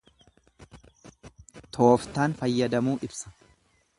[1.77, 3.37] Tooftaan fayyadamuu ibsa.